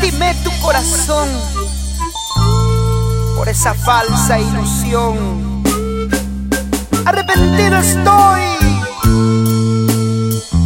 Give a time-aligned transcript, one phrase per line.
[0.00, 1.28] lastimé tu corazón
[3.36, 5.62] por esa falsa ilusión.
[7.04, 8.40] Arrepentido estoy,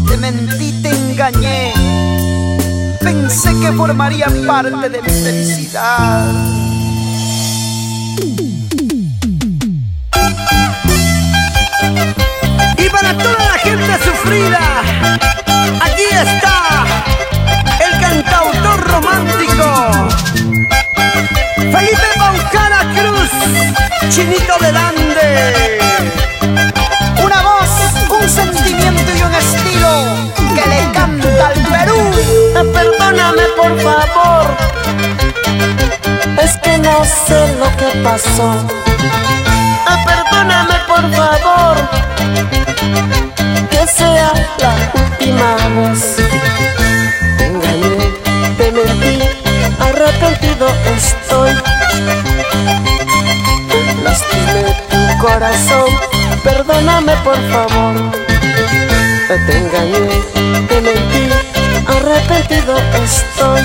[0.09, 1.73] te mentí, te engañé.
[3.01, 6.33] Pensé que formaría parte de mi felicidad.
[12.79, 14.61] Y para toda la gente sufrida,
[15.81, 16.64] aquí está
[22.51, 23.31] Cruz,
[24.11, 25.79] Chinito delante.
[27.25, 27.71] Una voz,
[28.21, 32.11] un sentimiento y un estilo que le canta al Perú.
[32.73, 34.57] Perdóname por favor,
[36.43, 38.67] es que no sé lo que pasó.
[40.07, 41.77] Perdóname por favor,
[43.71, 46.19] que sea la última vez.
[47.39, 47.97] Engañé,
[48.59, 49.23] te mentí,
[49.81, 51.74] arrepentido estoy.
[54.03, 55.89] Lastimé tu corazón,
[56.43, 57.95] perdóname por favor.
[59.29, 60.09] Te engañé,
[60.69, 61.25] te mentí,
[61.87, 63.63] arrepentido estoy.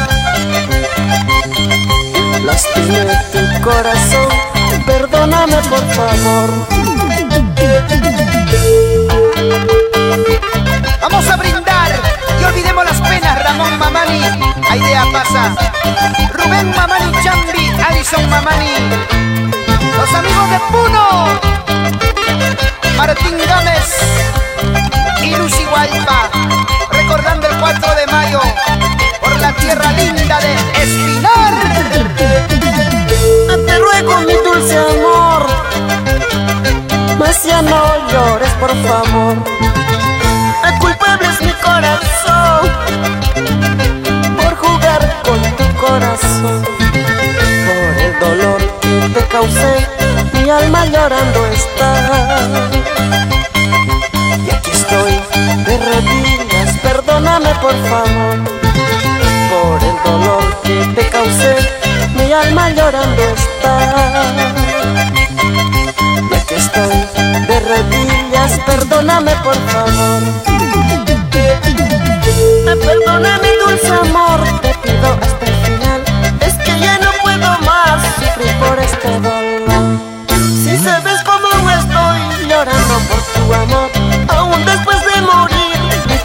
[2.45, 4.29] Lastimé tu corazón,
[4.85, 6.49] perdóname por favor.
[11.01, 11.58] Vamos a brindar
[14.69, 14.71] Mamani.
[14.71, 15.55] A idea pasa.
[16.33, 18.73] Rubén Mamani Chambi, Alison Mamani.
[19.97, 21.27] Los amigos de Puno.
[22.97, 23.97] Martín Gámez
[25.23, 26.29] y Lucy Guaypa.
[26.91, 28.41] Recordando el 4 de mayo
[29.21, 31.53] por la tierra linda de Espinar.
[33.65, 35.45] Te ruego mi dulce amor,
[37.17, 39.37] mas ya no llores por favor.
[40.65, 43.18] El culpable es mi corazón
[50.69, 51.89] alma llorando está.
[54.45, 55.13] Y aquí estoy
[55.65, 58.37] de rodillas, perdóname por favor.
[59.49, 61.55] Por el dolor que te causé,
[62.15, 63.73] mi alma llorando está.
[66.31, 66.97] Y aquí estoy
[67.47, 69.98] de rodillas, perdóname por favor.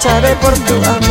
[0.04, 1.03] Lucharé por.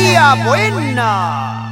[0.00, 1.69] Batería buena.